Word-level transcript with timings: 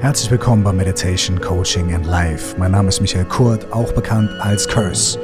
Herzlich 0.00 0.30
willkommen 0.30 0.62
bei 0.62 0.72
Meditation, 0.72 1.40
Coaching 1.40 1.92
and 1.92 2.06
Life. 2.06 2.54
Mein 2.56 2.70
Name 2.70 2.88
ist 2.88 3.00
Michael 3.00 3.24
Kurt, 3.24 3.66
auch 3.72 3.90
bekannt 3.92 4.30
als 4.38 4.68
Curse. 4.68 5.18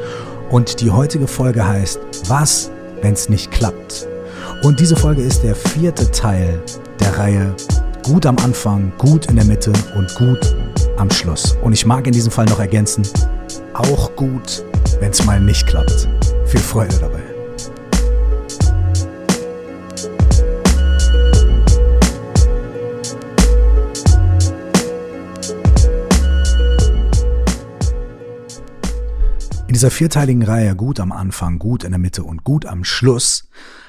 Und 0.50 0.80
die 0.80 0.90
heutige 0.90 1.28
Folge 1.28 1.64
heißt 1.64 2.00
Was, 2.26 2.72
wenn 3.00 3.12
es 3.12 3.28
nicht 3.28 3.52
klappt? 3.52 4.08
Und 4.64 4.80
diese 4.80 4.96
Folge 4.96 5.22
ist 5.22 5.44
der 5.44 5.54
vierte 5.54 6.10
Teil 6.10 6.60
der 6.98 7.16
Reihe 7.16 7.54
Gut 8.02 8.26
am 8.26 8.36
Anfang, 8.38 8.92
gut 8.98 9.26
in 9.26 9.36
der 9.36 9.44
Mitte 9.44 9.72
und 9.94 10.12
gut 10.16 10.56
am 10.96 11.08
Schluss. 11.08 11.56
Und 11.62 11.72
ich 11.72 11.86
mag 11.86 12.08
in 12.08 12.12
diesem 12.12 12.32
Fall 12.32 12.46
noch 12.46 12.58
ergänzen, 12.58 13.04
auch 13.74 14.14
gut, 14.16 14.64
wenn 14.98 15.12
es 15.12 15.24
mal 15.24 15.40
nicht 15.40 15.68
klappt. 15.68 16.08
Viel 16.46 16.60
Freude 16.60 16.96
dabei. 17.00 17.13
In 29.74 29.78
dieser 29.78 29.90
vierteiligen 29.90 30.44
Reihe 30.44 30.76
Gut 30.76 31.00
am 31.00 31.10
Anfang, 31.10 31.58
Gut 31.58 31.82
in 31.82 31.90
der 31.90 31.98
Mitte 31.98 32.22
und 32.22 32.44
Gut 32.44 32.64
am 32.64 32.84
Schluss 32.84 33.48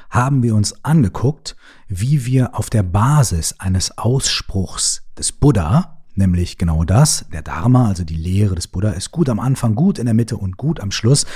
haben 0.09 0.41
wir 0.41 0.55
uns 0.55 0.83
angeguckt, 0.83 1.55
wie 1.87 2.25
wir 2.25 2.57
auf 2.57 2.71
der 2.71 2.81
Basis 2.81 3.53
eines 3.59 3.95
Ausspruchs 3.95 5.03
des 5.15 5.31
Buddha, 5.31 6.01
nämlich 6.15 6.57
genau 6.57 6.85
das, 6.85 7.27
der 7.31 7.43
Dharma, 7.43 7.87
also 7.87 8.03
die 8.03 8.15
Lehre 8.15 8.55
des 8.55 8.67
Buddha, 8.67 8.89
ist 8.93 9.11
gut 9.11 9.29
am 9.29 9.39
Anfang, 9.39 9.75
gut 9.75 9.99
in 9.99 10.05
der 10.05 10.15
Mitte 10.15 10.37
und 10.37 10.57
gut 10.57 10.79
am 10.79 10.89
Schluss, 10.89 11.27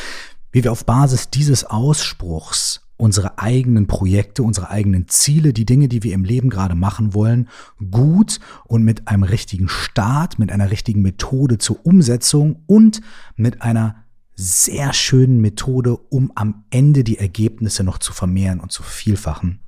wie 0.52 0.64
wir 0.64 0.72
auf 0.72 0.84
Basis 0.84 1.30
dieses 1.30 1.64
Ausspruchs 1.66 2.82
unsere 2.98 3.38
eigenen 3.38 3.86
Projekte, 3.86 4.42
unsere 4.42 4.72
eigenen 4.72 5.08
Ziele, 5.08 5.54
die 5.54 5.66
Dinge, 5.66 5.90
die 5.90 6.02
wir 6.02 6.16
im 6.16 6.24
Leben 6.24 6.50
gerade 6.50 6.74
machen 6.74 7.14
wollen, 7.14 7.50
gut 7.92 8.40
und 8.66 8.84
mit 8.84 9.08
einem 9.10 9.24
richtigen 9.24 9.70
Start, 9.70 10.40
mit 10.40 10.52
einer 10.52 10.72
richtigen 10.72 11.04
Methode 11.04 11.60
zur 11.60 11.86
Umsetzung 11.86 12.64
und 12.66 13.02
mit 13.36 13.62
einer 13.62 14.09
sehr 14.40 14.94
schönen 14.94 15.42
Methode, 15.42 15.98
um 15.98 16.32
am 16.36 16.64
Ende 16.70 17.04
die 17.04 17.18
Ergebnisse 17.18 17.84
noch 17.84 17.98
zu 17.98 18.14
vermehren 18.14 18.62
und 18.62 18.72
zu 18.72 18.84
vielfachen, 18.84 19.60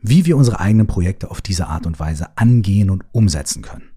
wie 0.00 0.26
wir 0.26 0.36
unsere 0.36 0.58
eigenen 0.58 0.88
Projekte 0.88 1.30
auf 1.30 1.40
diese 1.40 1.68
Art 1.68 1.86
und 1.86 2.00
Weise 2.00 2.36
angehen 2.36 2.90
und 2.90 3.04
umsetzen 3.12 3.62
können. 3.62 3.90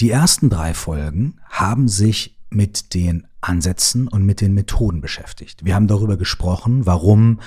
Die 0.00 0.10
ersten 0.10 0.50
drei 0.50 0.74
Folgen 0.74 1.36
haben 1.48 1.86
sich 1.86 2.40
mit 2.50 2.94
den 2.94 3.28
Ansätzen 3.40 4.08
und 4.08 4.24
mit 4.24 4.40
den 4.40 4.52
Methoden 4.52 5.00
beschäftigt. 5.00 5.64
Wir 5.64 5.76
haben 5.76 5.86
darüber 5.86 6.16
gesprochen, 6.16 6.84
warum 6.84 7.40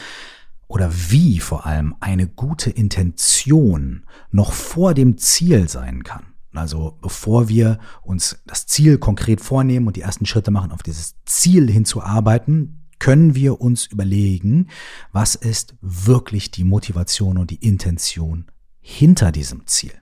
oder 0.68 0.90
wie 0.94 1.40
vor 1.40 1.66
allem 1.66 1.96
eine 2.00 2.28
gute 2.28 2.70
Intention 2.70 4.06
noch 4.32 4.54
vor 4.54 4.94
dem 4.94 5.18
Ziel 5.18 5.68
sein 5.68 6.04
kann. 6.04 6.24
Also 6.58 6.98
bevor 7.02 7.50
wir 7.50 7.80
uns 8.02 8.42
das 8.46 8.66
Ziel 8.68 8.98
konkret 8.98 9.42
vornehmen 9.42 9.88
und 9.88 9.96
die 9.96 10.02
ersten 10.02 10.26
Schritte 10.26 10.52
machen, 10.52 10.72
auf 10.72 10.84
dieses 10.84 11.16
Ziel 11.26 11.70
hinzuarbeiten, 11.70 12.88
können 13.00 13.36
wir 13.36 13.62
uns 13.62 13.86
überlegen, 13.86 14.70
was 15.12 15.36
ist 15.36 15.76
wirklich 15.82 16.52
die 16.52 16.64
Motivation 16.64 17.38
und 17.38 17.52
die 17.52 17.64
Intention 17.68 18.46
hinter 18.80 19.32
diesem 19.32 19.68
Ziel. 19.68 19.94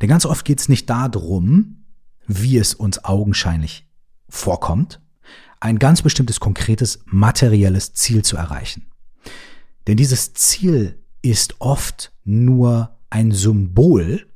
Denn 0.00 0.08
ganz 0.08 0.26
oft 0.26 0.44
geht 0.44 0.60
es 0.60 0.68
nicht 0.68 0.88
darum, 0.90 1.84
wie 2.26 2.58
es 2.58 2.74
uns 2.74 3.04
augenscheinlich 3.04 3.88
vorkommt, 4.28 5.00
ein 5.60 5.78
ganz 5.78 6.02
bestimmtes 6.02 6.40
konkretes 6.40 7.00
materielles 7.06 7.92
Ziel 7.92 8.22
zu 8.24 8.36
erreichen. 8.36 8.86
Denn 9.86 9.96
dieses 9.96 10.32
Ziel 10.34 11.02
ist 11.22 11.60
oft 11.60 12.12
nur 12.24 12.96
ein 13.10 13.32
Symbol 13.32 14.29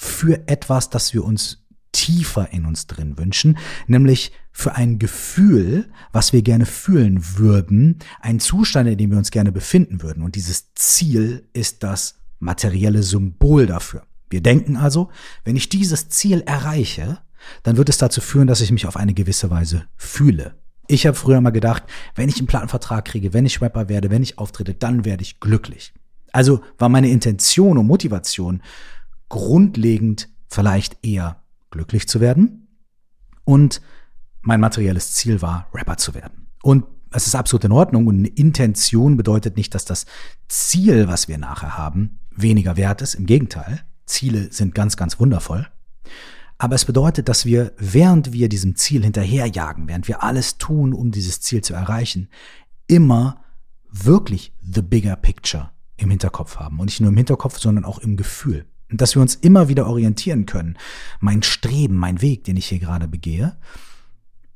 für 0.00 0.48
etwas, 0.48 0.88
das 0.88 1.12
wir 1.12 1.22
uns 1.24 1.58
tiefer 1.92 2.52
in 2.52 2.64
uns 2.64 2.86
drin 2.86 3.18
wünschen, 3.18 3.58
nämlich 3.86 4.32
für 4.50 4.74
ein 4.74 4.98
Gefühl, 4.98 5.90
was 6.10 6.32
wir 6.32 6.40
gerne 6.40 6.64
fühlen 6.64 7.36
würden, 7.36 7.98
ein 8.20 8.40
Zustand, 8.40 8.88
in 8.88 8.96
dem 8.96 9.10
wir 9.10 9.18
uns 9.18 9.30
gerne 9.30 9.52
befinden 9.52 10.00
würden. 10.00 10.22
Und 10.22 10.36
dieses 10.36 10.72
Ziel 10.74 11.46
ist 11.52 11.82
das 11.82 12.14
materielle 12.38 13.02
Symbol 13.02 13.66
dafür. 13.66 14.04
Wir 14.30 14.40
denken 14.40 14.78
also, 14.78 15.10
wenn 15.44 15.56
ich 15.56 15.68
dieses 15.68 16.08
Ziel 16.08 16.40
erreiche, 16.46 17.18
dann 17.62 17.76
wird 17.76 17.90
es 17.90 17.98
dazu 17.98 18.22
führen, 18.22 18.46
dass 18.46 18.62
ich 18.62 18.72
mich 18.72 18.86
auf 18.86 18.96
eine 18.96 19.12
gewisse 19.12 19.50
Weise 19.50 19.84
fühle. 19.96 20.54
Ich 20.86 21.06
habe 21.06 21.16
früher 21.16 21.42
mal 21.42 21.50
gedacht, 21.50 21.82
wenn 22.14 22.30
ich 22.30 22.38
einen 22.38 22.46
Plattenvertrag 22.46 23.04
kriege, 23.04 23.34
wenn 23.34 23.44
ich 23.44 23.60
Rapper 23.60 23.90
werde, 23.90 24.10
wenn 24.10 24.22
ich 24.22 24.38
auftrete, 24.38 24.72
dann 24.72 25.04
werde 25.04 25.22
ich 25.22 25.40
glücklich. 25.40 25.92
Also 26.32 26.62
war 26.78 26.88
meine 26.88 27.10
Intention 27.10 27.76
und 27.76 27.86
Motivation 27.86 28.62
grundlegend 29.30 30.28
vielleicht 30.48 31.02
eher 31.02 31.42
glücklich 31.70 32.06
zu 32.06 32.20
werden. 32.20 32.68
Und 33.44 33.80
mein 34.42 34.60
materielles 34.60 35.12
Ziel 35.12 35.40
war, 35.40 35.68
Rapper 35.72 35.96
zu 35.96 36.14
werden. 36.14 36.48
Und 36.62 36.84
es 37.12 37.26
ist 37.26 37.34
absolut 37.34 37.64
in 37.64 37.72
Ordnung 37.72 38.06
und 38.06 38.18
eine 38.18 38.28
Intention 38.28 39.16
bedeutet 39.16 39.56
nicht, 39.56 39.74
dass 39.74 39.84
das 39.84 40.06
Ziel, 40.48 41.08
was 41.08 41.26
wir 41.26 41.38
nachher 41.38 41.76
haben, 41.76 42.20
weniger 42.30 42.76
wert 42.76 43.02
ist. 43.02 43.14
Im 43.14 43.26
Gegenteil, 43.26 43.80
Ziele 44.06 44.52
sind 44.52 44.74
ganz, 44.74 44.96
ganz 44.96 45.18
wundervoll. 45.18 45.66
Aber 46.58 46.74
es 46.74 46.84
bedeutet, 46.84 47.28
dass 47.28 47.46
wir, 47.46 47.72
während 47.78 48.32
wir 48.32 48.48
diesem 48.48 48.76
Ziel 48.76 49.02
hinterherjagen, 49.02 49.88
während 49.88 50.08
wir 50.08 50.22
alles 50.22 50.58
tun, 50.58 50.92
um 50.92 51.10
dieses 51.10 51.40
Ziel 51.40 51.62
zu 51.62 51.72
erreichen, 51.72 52.28
immer 52.86 53.42
wirklich 53.90 54.52
the 54.60 54.82
bigger 54.82 55.16
picture 55.16 55.70
im 55.96 56.10
Hinterkopf 56.10 56.56
haben. 56.56 56.78
Und 56.78 56.86
nicht 56.86 57.00
nur 57.00 57.10
im 57.10 57.16
Hinterkopf, 57.16 57.58
sondern 57.58 57.84
auch 57.84 57.98
im 57.98 58.16
Gefühl. 58.16 58.66
Und 58.90 59.00
dass 59.00 59.14
wir 59.14 59.22
uns 59.22 59.36
immer 59.36 59.68
wieder 59.68 59.86
orientieren 59.86 60.46
können. 60.46 60.76
Mein 61.20 61.42
Streben, 61.42 61.96
mein 61.96 62.20
Weg, 62.22 62.44
den 62.44 62.56
ich 62.56 62.66
hier 62.66 62.80
gerade 62.80 63.06
begehe, 63.08 63.56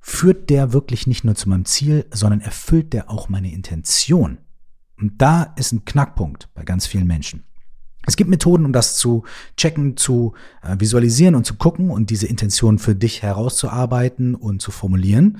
führt 0.00 0.50
der 0.50 0.72
wirklich 0.72 1.06
nicht 1.06 1.24
nur 1.24 1.34
zu 1.34 1.48
meinem 1.48 1.64
Ziel, 1.64 2.06
sondern 2.12 2.40
erfüllt 2.40 2.92
der 2.92 3.10
auch 3.10 3.28
meine 3.28 3.52
Intention. 3.52 4.38
Und 4.98 5.20
da 5.22 5.54
ist 5.56 5.72
ein 5.72 5.84
Knackpunkt 5.84 6.48
bei 6.54 6.64
ganz 6.64 6.86
vielen 6.86 7.06
Menschen. 7.06 7.44
Es 8.06 8.16
gibt 8.16 8.28
Methoden, 8.28 8.66
um 8.66 8.72
das 8.72 8.96
zu 8.96 9.24
checken, 9.56 9.96
zu 9.96 10.34
äh, 10.62 10.76
visualisieren 10.78 11.34
und 11.34 11.46
zu 11.46 11.54
gucken 11.54 11.90
und 11.90 12.10
diese 12.10 12.26
Intention 12.26 12.78
für 12.78 12.94
dich 12.94 13.22
herauszuarbeiten 13.22 14.34
und 14.34 14.60
zu 14.60 14.70
formulieren. 14.70 15.38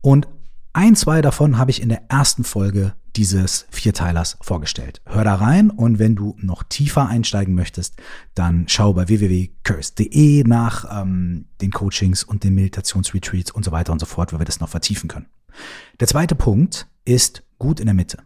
Und 0.00 0.28
ein, 0.72 0.96
zwei 0.96 1.22
davon 1.22 1.58
habe 1.58 1.70
ich 1.70 1.80
in 1.80 1.88
der 1.88 2.10
ersten 2.10 2.44
Folge 2.44 2.94
dieses 3.18 3.66
Vierteilers 3.70 4.38
vorgestellt. 4.40 5.02
Hör 5.04 5.24
da 5.24 5.34
rein 5.34 5.70
und 5.70 5.98
wenn 5.98 6.14
du 6.14 6.36
noch 6.40 6.62
tiefer 6.62 7.08
einsteigen 7.08 7.52
möchtest, 7.54 7.96
dann 8.34 8.66
schau 8.68 8.92
bei 8.92 9.08
www.curse.de 9.08 10.44
nach 10.44 11.02
ähm, 11.02 11.46
den 11.60 11.72
Coachings 11.72 12.22
und 12.22 12.44
den 12.44 12.54
Meditationsretreats 12.54 13.50
und 13.50 13.64
so 13.64 13.72
weiter 13.72 13.92
und 13.92 13.98
so 13.98 14.06
fort, 14.06 14.32
wo 14.32 14.38
wir 14.38 14.44
das 14.44 14.60
noch 14.60 14.68
vertiefen 14.68 15.08
können. 15.08 15.26
Der 15.98 16.06
zweite 16.06 16.36
Punkt 16.36 16.86
ist 17.04 17.42
gut 17.58 17.80
in 17.80 17.86
der 17.86 17.94
Mitte. 17.94 18.18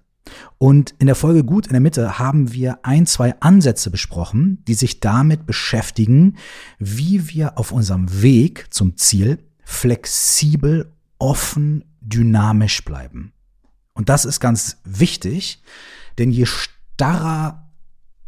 Und 0.59 0.95
in 0.99 1.07
der 1.07 1.17
Folge 1.17 1.43
Gut 1.43 1.67
in 1.67 1.73
der 1.73 1.81
Mitte 1.81 2.19
haben 2.19 2.53
wir 2.53 2.81
ein, 2.85 3.07
zwei 3.07 3.35
Ansätze 3.41 3.91
besprochen, 3.91 4.63
die 4.69 4.75
sich 4.75 5.01
damit 5.01 5.47
beschäftigen, 5.47 6.37
wie 6.79 7.31
wir 7.31 7.59
auf 7.59 7.73
unserem 7.73 8.23
Weg 8.23 8.67
zum 8.69 8.99
Ziel 8.99 9.39
flexibel, 9.65 10.93
offen, 11.19 11.85
dynamisch 12.03 12.85
bleiben. 12.85 13.33
Und 13.95 14.09
das 14.09 14.25
ist 14.25 14.41
ganz 14.41 14.79
wichtig, 14.85 15.63
denn 16.19 16.31
je 16.31 16.47
starrer 16.47 17.71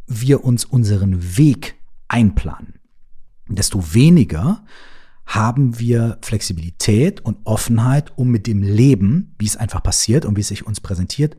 wir 0.07 0.45
uns 0.45 0.65
unseren 0.65 1.37
Weg 1.37 1.77
einplanen, 2.09 2.75
desto 3.49 3.95
weniger 3.95 4.65
haben 5.27 5.79
wir 5.79 6.19
Flexibilität 6.23 7.23
und 7.23 7.39
Offenheit, 7.45 8.13
um 8.17 8.29
mit 8.29 8.47
dem 8.47 8.63
Leben, 8.63 9.35
wie 9.39 9.47
es 9.47 9.57
einfach 9.57 9.83
passiert 9.83 10.27
und 10.27 10.37
wie 10.37 10.43
es 10.43 10.49
sich 10.49 10.67
uns 10.67 10.81
präsentiert, 10.81 11.37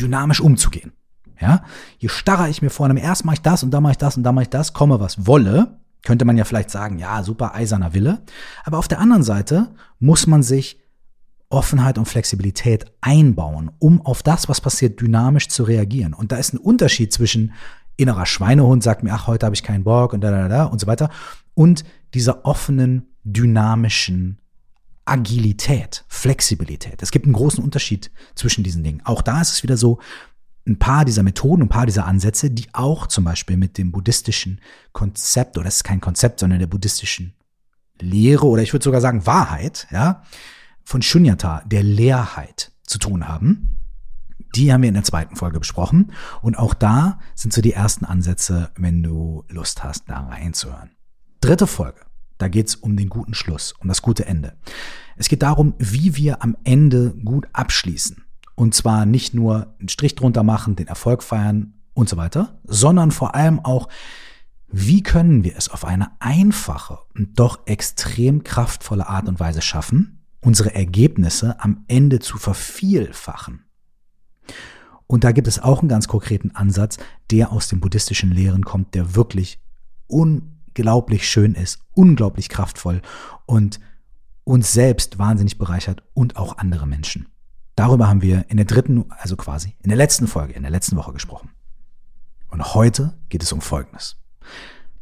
dynamisch 0.00 0.40
umzugehen. 0.40 0.92
Ja, 1.40 1.64
je 1.98 2.08
starrer 2.08 2.48
ich 2.48 2.60
mir 2.60 2.70
vornehme, 2.70 3.00
erst 3.00 3.24
mache 3.24 3.34
ich 3.34 3.42
das 3.42 3.62
und 3.62 3.70
dann 3.70 3.82
mache 3.82 3.92
ich 3.92 3.98
das 3.98 4.16
und 4.16 4.24
dann 4.24 4.34
mache 4.34 4.42
ich 4.42 4.50
das, 4.50 4.74
komme 4.74 5.00
was 5.00 5.26
wolle, 5.26 5.80
könnte 6.02 6.24
man 6.24 6.36
ja 6.36 6.44
vielleicht 6.44 6.70
sagen, 6.70 6.98
ja, 6.98 7.22
super 7.22 7.54
eiserner 7.54 7.94
Wille. 7.94 8.22
Aber 8.64 8.78
auf 8.78 8.88
der 8.88 8.98
anderen 8.98 9.22
Seite 9.22 9.74
muss 9.98 10.26
man 10.26 10.42
sich 10.42 10.79
Offenheit 11.50 11.98
und 11.98 12.06
Flexibilität 12.06 12.86
einbauen, 13.00 13.70
um 13.78 14.04
auf 14.06 14.22
das, 14.22 14.48
was 14.48 14.60
passiert, 14.60 15.00
dynamisch 15.00 15.48
zu 15.48 15.64
reagieren. 15.64 16.14
Und 16.14 16.32
da 16.32 16.36
ist 16.36 16.54
ein 16.54 16.58
Unterschied 16.58 17.12
zwischen 17.12 17.52
innerer 17.96 18.24
Schweinehund 18.24 18.82
sagt 18.82 19.02
mir, 19.02 19.12
ach, 19.12 19.26
heute 19.26 19.44
habe 19.44 19.54
ich 19.54 19.62
keinen 19.62 19.84
Bock 19.84 20.14
und 20.14 20.22
da, 20.22 20.30
da, 20.30 20.48
da 20.48 20.64
und 20.64 20.80
so 20.80 20.86
weiter, 20.86 21.10
und 21.54 21.84
dieser 22.14 22.46
offenen, 22.46 23.08
dynamischen 23.24 24.38
Agilität, 25.04 26.04
Flexibilität. 26.08 27.02
Es 27.02 27.10
gibt 27.10 27.26
einen 27.26 27.34
großen 27.34 27.62
Unterschied 27.62 28.10
zwischen 28.34 28.64
diesen 28.64 28.82
Dingen. 28.82 29.02
Auch 29.04 29.20
da 29.20 29.40
ist 29.40 29.52
es 29.52 29.62
wieder 29.62 29.76
so, 29.76 29.98
ein 30.66 30.78
paar 30.78 31.04
dieser 31.04 31.22
Methoden, 31.22 31.62
ein 31.62 31.68
paar 31.68 31.86
dieser 31.86 32.06
Ansätze, 32.06 32.50
die 32.50 32.68
auch 32.72 33.06
zum 33.06 33.24
Beispiel 33.24 33.56
mit 33.56 33.76
dem 33.76 33.92
buddhistischen 33.92 34.60
Konzept, 34.92 35.58
oder 35.58 35.66
es 35.66 35.76
ist 35.76 35.84
kein 35.84 36.00
Konzept, 36.00 36.40
sondern 36.40 36.58
der 36.58 36.66
buddhistischen 36.66 37.34
Lehre, 38.00 38.46
oder 38.46 38.62
ich 38.62 38.72
würde 38.72 38.84
sogar 38.84 39.00
sagen 39.00 39.26
Wahrheit, 39.26 39.88
ja, 39.90 40.22
von 40.90 41.02
Shunyata, 41.02 41.62
der 41.66 41.84
Leerheit, 41.84 42.72
zu 42.82 42.98
tun 42.98 43.28
haben. 43.28 43.76
Die 44.56 44.72
haben 44.72 44.82
wir 44.82 44.88
in 44.88 44.94
der 44.94 45.04
zweiten 45.04 45.36
Folge 45.36 45.60
besprochen. 45.60 46.10
Und 46.42 46.58
auch 46.58 46.74
da 46.74 47.20
sind 47.36 47.52
so 47.52 47.62
die 47.62 47.72
ersten 47.72 48.04
Ansätze, 48.04 48.72
wenn 48.76 49.00
du 49.00 49.44
Lust 49.48 49.84
hast, 49.84 50.10
da 50.10 50.26
reinzuhören. 50.26 50.90
Dritte 51.40 51.68
Folge. 51.68 52.00
Da 52.38 52.48
geht's 52.48 52.74
um 52.74 52.96
den 52.96 53.08
guten 53.08 53.34
Schluss, 53.34 53.72
um 53.78 53.86
das 53.86 54.02
gute 54.02 54.26
Ende. 54.26 54.56
Es 55.16 55.28
geht 55.28 55.42
darum, 55.42 55.74
wie 55.78 56.16
wir 56.16 56.42
am 56.42 56.56
Ende 56.64 57.14
gut 57.24 57.46
abschließen. 57.52 58.24
Und 58.56 58.74
zwar 58.74 59.06
nicht 59.06 59.32
nur 59.32 59.76
einen 59.78 59.88
Strich 59.88 60.16
drunter 60.16 60.42
machen, 60.42 60.74
den 60.74 60.88
Erfolg 60.88 61.22
feiern 61.22 61.74
und 61.94 62.08
so 62.08 62.16
weiter, 62.16 62.58
sondern 62.64 63.12
vor 63.12 63.36
allem 63.36 63.60
auch, 63.60 63.88
wie 64.66 65.04
können 65.04 65.44
wir 65.44 65.56
es 65.56 65.68
auf 65.68 65.84
eine 65.84 66.10
einfache 66.18 66.98
und 67.14 67.38
doch 67.38 67.60
extrem 67.66 68.42
kraftvolle 68.42 69.06
Art 69.06 69.28
und 69.28 69.38
Weise 69.38 69.62
schaffen, 69.62 70.19
unsere 70.40 70.74
Ergebnisse 70.74 71.60
am 71.60 71.84
Ende 71.88 72.18
zu 72.18 72.38
vervielfachen. 72.38 73.64
Und 75.06 75.24
da 75.24 75.32
gibt 75.32 75.48
es 75.48 75.58
auch 75.58 75.80
einen 75.80 75.88
ganz 75.88 76.08
konkreten 76.08 76.52
Ansatz, 76.52 76.98
der 77.30 77.52
aus 77.52 77.68
den 77.68 77.80
buddhistischen 77.80 78.30
Lehren 78.30 78.64
kommt, 78.64 78.94
der 78.94 79.14
wirklich 79.16 79.60
unglaublich 80.06 81.28
schön 81.28 81.54
ist, 81.54 81.80
unglaublich 81.92 82.48
kraftvoll 82.48 83.02
und 83.44 83.80
uns 84.44 84.72
selbst 84.72 85.18
wahnsinnig 85.18 85.58
bereichert 85.58 86.02
und 86.14 86.36
auch 86.36 86.58
andere 86.58 86.86
Menschen. 86.86 87.28
Darüber 87.76 88.08
haben 88.08 88.22
wir 88.22 88.46
in 88.48 88.56
der 88.56 88.66
dritten, 88.66 89.04
also 89.10 89.36
quasi 89.36 89.76
in 89.82 89.88
der 89.88 89.96
letzten 89.96 90.26
Folge, 90.26 90.54
in 90.54 90.62
der 90.62 90.70
letzten 90.70 90.96
Woche 90.96 91.12
gesprochen. 91.12 91.50
Und 92.48 92.74
heute 92.74 93.18
geht 93.28 93.42
es 93.42 93.52
um 93.52 93.60
Folgendes. 93.60 94.16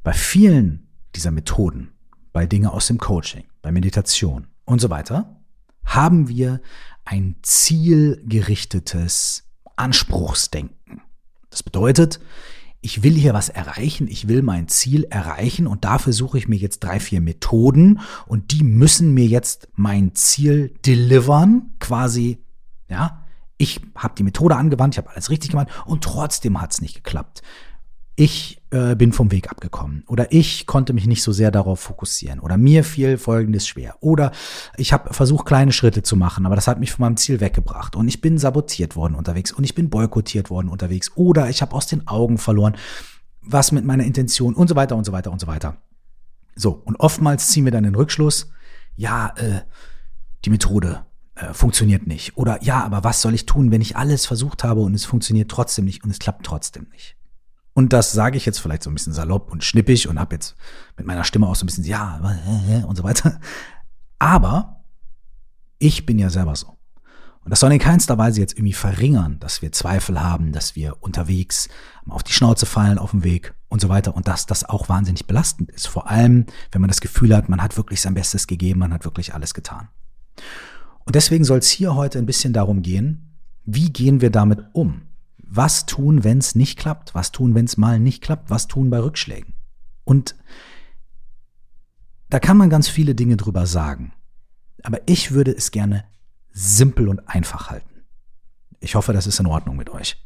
Bei 0.02 0.12
vielen 0.12 0.88
dieser 1.14 1.30
Methoden, 1.30 1.92
bei 2.32 2.46
Dinge 2.46 2.72
aus 2.72 2.86
dem 2.86 2.98
Coaching, 2.98 3.44
bei 3.62 3.72
Meditation 3.72 4.47
und 4.68 4.80
so 4.80 4.90
weiter, 4.90 5.40
haben 5.84 6.28
wir 6.28 6.60
ein 7.04 7.36
zielgerichtetes 7.42 9.44
Anspruchsdenken. 9.76 11.00
Das 11.48 11.62
bedeutet, 11.62 12.20
ich 12.80 13.02
will 13.02 13.14
hier 13.14 13.32
was 13.32 13.48
erreichen, 13.48 14.06
ich 14.08 14.28
will 14.28 14.42
mein 14.42 14.68
Ziel 14.68 15.04
erreichen 15.04 15.66
und 15.66 15.84
dafür 15.84 16.12
suche 16.12 16.38
ich 16.38 16.48
mir 16.48 16.56
jetzt 16.56 16.80
drei, 16.80 17.00
vier 17.00 17.22
Methoden 17.22 18.00
und 18.26 18.52
die 18.52 18.62
müssen 18.62 19.14
mir 19.14 19.26
jetzt 19.26 19.68
mein 19.74 20.14
Ziel 20.14 20.74
delivern, 20.84 21.72
quasi, 21.80 22.38
ja. 22.88 23.24
Ich 23.60 23.80
habe 23.96 24.14
die 24.16 24.22
Methode 24.22 24.54
angewandt, 24.54 24.94
ich 24.94 24.98
habe 24.98 25.10
alles 25.10 25.30
richtig 25.30 25.50
gemacht 25.50 25.66
und 25.84 26.04
trotzdem 26.04 26.60
hat 26.60 26.72
es 26.72 26.80
nicht 26.80 26.94
geklappt 26.94 27.42
ich 28.18 28.60
äh, 28.70 28.96
bin 28.96 29.12
vom 29.12 29.30
Weg 29.30 29.48
abgekommen 29.48 30.02
oder 30.08 30.32
ich 30.32 30.66
konnte 30.66 30.92
mich 30.92 31.06
nicht 31.06 31.22
so 31.22 31.30
sehr 31.30 31.52
darauf 31.52 31.78
fokussieren 31.78 32.40
oder 32.40 32.56
mir 32.56 32.82
fiel 32.82 33.16
Folgendes 33.16 33.68
schwer 33.68 33.94
oder 34.00 34.32
ich 34.76 34.92
habe 34.92 35.14
versucht, 35.14 35.46
kleine 35.46 35.70
Schritte 35.70 36.02
zu 36.02 36.16
machen, 36.16 36.44
aber 36.44 36.56
das 36.56 36.66
hat 36.66 36.80
mich 36.80 36.90
von 36.90 37.04
meinem 37.04 37.16
Ziel 37.16 37.40
weggebracht 37.40 37.94
und 37.94 38.08
ich 38.08 38.20
bin 38.20 38.36
sabotiert 38.36 38.96
worden 38.96 39.14
unterwegs 39.14 39.52
und 39.52 39.62
ich 39.62 39.76
bin 39.76 39.88
boykottiert 39.88 40.50
worden 40.50 40.68
unterwegs 40.68 41.12
oder 41.14 41.48
ich 41.48 41.62
habe 41.62 41.76
aus 41.76 41.86
den 41.86 42.08
Augen 42.08 42.38
verloren, 42.38 42.76
was 43.40 43.70
mit 43.70 43.84
meiner 43.84 44.02
Intention 44.02 44.54
und 44.54 44.66
so 44.66 44.74
weiter 44.74 44.96
und 44.96 45.04
so 45.04 45.12
weiter 45.12 45.30
und 45.30 45.40
so 45.40 45.46
weiter. 45.46 45.76
So, 46.56 46.82
und 46.84 46.98
oftmals 46.98 47.46
ziehen 47.46 47.66
wir 47.66 47.72
dann 47.72 47.84
den 47.84 47.94
Rückschluss, 47.94 48.50
ja, 48.96 49.32
äh, 49.36 49.60
die 50.44 50.50
Methode 50.50 51.06
äh, 51.36 51.54
funktioniert 51.54 52.08
nicht 52.08 52.36
oder 52.36 52.64
ja, 52.64 52.82
aber 52.82 53.04
was 53.04 53.22
soll 53.22 53.34
ich 53.34 53.46
tun, 53.46 53.70
wenn 53.70 53.80
ich 53.80 53.96
alles 53.96 54.26
versucht 54.26 54.64
habe 54.64 54.80
und 54.80 54.94
es 54.94 55.04
funktioniert 55.04 55.52
trotzdem 55.52 55.84
nicht 55.84 56.02
und 56.02 56.10
es 56.10 56.18
klappt 56.18 56.44
trotzdem 56.44 56.88
nicht. 56.90 57.14
Und 57.78 57.92
das 57.92 58.10
sage 58.10 58.36
ich 58.36 58.44
jetzt 58.44 58.58
vielleicht 58.58 58.82
so 58.82 58.90
ein 58.90 58.94
bisschen 58.94 59.12
salopp 59.12 59.52
und 59.52 59.62
schnippig 59.62 60.08
und 60.08 60.18
habe 60.18 60.34
jetzt 60.34 60.56
mit 60.96 61.06
meiner 61.06 61.22
Stimme 61.22 61.46
auch 61.46 61.54
so 61.54 61.62
ein 61.62 61.66
bisschen, 61.66 61.84
ja, 61.84 62.20
und 62.84 62.96
so 62.96 63.04
weiter. 63.04 63.38
Aber 64.18 64.82
ich 65.78 66.04
bin 66.04 66.18
ja 66.18 66.28
selber 66.28 66.56
so. 66.56 66.76
Und 67.44 67.50
das 67.52 67.60
soll 67.60 67.70
in 67.70 67.78
keinster 67.78 68.18
Weise 68.18 68.40
jetzt 68.40 68.54
irgendwie 68.54 68.72
verringern, 68.72 69.38
dass 69.38 69.62
wir 69.62 69.70
Zweifel 69.70 70.20
haben, 70.20 70.50
dass 70.50 70.74
wir 70.74 70.96
unterwegs 71.04 71.68
auf 72.08 72.24
die 72.24 72.32
Schnauze 72.32 72.66
fallen 72.66 72.98
auf 72.98 73.12
dem 73.12 73.22
Weg 73.22 73.54
und 73.68 73.80
so 73.80 73.88
weiter 73.88 74.16
und 74.16 74.26
dass 74.26 74.46
das 74.46 74.64
auch 74.64 74.88
wahnsinnig 74.88 75.28
belastend 75.28 75.70
ist. 75.70 75.86
Vor 75.86 76.10
allem, 76.10 76.46
wenn 76.72 76.80
man 76.80 76.88
das 76.88 77.00
Gefühl 77.00 77.32
hat, 77.36 77.48
man 77.48 77.62
hat 77.62 77.76
wirklich 77.76 78.00
sein 78.00 78.14
Bestes 78.14 78.48
gegeben, 78.48 78.80
man 78.80 78.92
hat 78.92 79.04
wirklich 79.04 79.34
alles 79.34 79.54
getan. 79.54 79.86
Und 81.04 81.14
deswegen 81.14 81.44
soll 81.44 81.58
es 81.58 81.70
hier 81.70 81.94
heute 81.94 82.18
ein 82.18 82.26
bisschen 82.26 82.52
darum 82.52 82.82
gehen, 82.82 83.36
wie 83.64 83.92
gehen 83.92 84.20
wir 84.20 84.30
damit 84.30 84.64
um? 84.72 85.02
Was 85.50 85.86
tun, 85.86 86.24
wenn 86.24 86.38
es 86.38 86.54
nicht 86.54 86.78
klappt? 86.78 87.14
Was 87.14 87.32
tun, 87.32 87.54
wenn 87.54 87.64
es 87.64 87.76
mal 87.76 87.98
nicht 87.98 88.22
klappt? 88.22 88.50
Was 88.50 88.68
tun 88.68 88.90
bei 88.90 89.00
Rückschlägen? 89.00 89.54
Und 90.04 90.36
da 92.28 92.38
kann 92.38 92.58
man 92.58 92.70
ganz 92.70 92.88
viele 92.88 93.14
Dinge 93.14 93.36
drüber 93.36 93.66
sagen. 93.66 94.12
Aber 94.82 95.00
ich 95.06 95.32
würde 95.32 95.50
es 95.50 95.70
gerne 95.70 96.04
simpel 96.52 97.08
und 97.08 97.28
einfach 97.28 97.70
halten. 97.70 98.04
Ich 98.80 98.94
hoffe, 98.94 99.12
das 99.12 99.26
ist 99.26 99.40
in 99.40 99.46
Ordnung 99.46 99.76
mit 99.76 99.90
euch. 99.90 100.22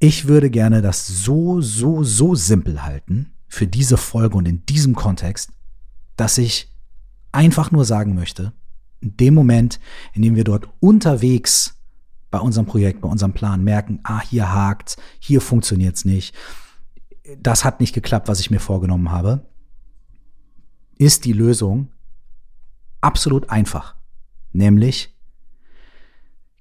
Ich 0.00 0.26
würde 0.26 0.50
gerne 0.50 0.82
das 0.82 1.06
so, 1.06 1.60
so, 1.60 2.02
so 2.02 2.34
simpel 2.34 2.82
halten 2.82 3.32
für 3.46 3.66
diese 3.66 3.96
Folge 3.96 4.36
und 4.36 4.46
in 4.46 4.66
diesem 4.66 4.94
Kontext, 4.94 5.50
dass 6.16 6.38
ich 6.38 6.74
einfach 7.32 7.70
nur 7.70 7.84
sagen 7.84 8.14
möchte, 8.14 8.52
in 9.00 9.16
dem 9.16 9.34
Moment, 9.34 9.80
in 10.12 10.22
dem 10.22 10.34
wir 10.34 10.44
dort 10.44 10.68
unterwegs 10.80 11.80
bei 12.34 12.40
unserem 12.40 12.66
Projekt, 12.66 13.00
bei 13.00 13.08
unserem 13.08 13.32
Plan 13.32 13.62
merken, 13.62 14.00
ah, 14.02 14.20
hier 14.20 14.52
hakt, 14.52 14.96
hier 15.20 15.40
funktioniert's 15.40 16.04
nicht, 16.04 16.34
das 17.38 17.64
hat 17.64 17.78
nicht 17.78 17.94
geklappt, 17.94 18.26
was 18.26 18.40
ich 18.40 18.50
mir 18.50 18.58
vorgenommen 18.58 19.12
habe, 19.12 19.46
ist 20.98 21.26
die 21.26 21.32
Lösung 21.32 21.92
absolut 23.00 23.50
einfach, 23.50 23.94
nämlich 24.52 25.16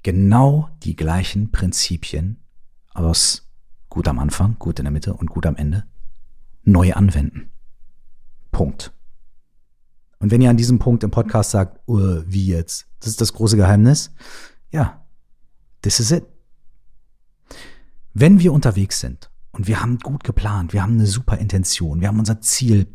genau 0.03 0.69
die 0.83 0.95
gleichen 0.95 1.51
Prinzipien 1.51 2.37
aus 2.93 3.49
gut 3.89 4.07
am 4.07 4.19
Anfang, 4.19 4.57
gut 4.59 4.77
in 4.77 4.85
der 4.85 4.91
Mitte 4.91 5.15
und 5.15 5.31
gut 5.31 5.47
am 5.47 5.55
Ende 5.55 5.85
neu 6.61 6.93
anwenden. 6.93 7.49
Punkt. 8.51 8.93
Und 10.19 10.29
wenn 10.29 10.39
ihr 10.39 10.51
an 10.51 10.57
diesem 10.57 10.77
Punkt 10.77 11.03
im 11.03 11.09
Podcast 11.09 11.49
sagt, 11.49 11.79
uh, 11.89 12.21
wie 12.27 12.45
jetzt? 12.45 12.85
Das 12.99 13.09
ist 13.09 13.21
das 13.21 13.33
große 13.33 13.57
Geheimnis. 13.57 14.11
Ja, 14.69 15.02
This 15.83 15.99
is 15.99 16.11
it. 16.11 16.25
Wenn 18.13 18.39
wir 18.39 18.53
unterwegs 18.53 18.99
sind 18.99 19.29
und 19.51 19.67
wir 19.67 19.81
haben 19.81 19.99
gut 19.99 20.23
geplant, 20.23 20.73
wir 20.73 20.81
haben 20.81 20.93
eine 20.93 21.05
super 21.05 21.37
Intention, 21.37 22.01
wir 22.01 22.07
haben 22.07 22.19
unser 22.19 22.41
Ziel 22.41 22.87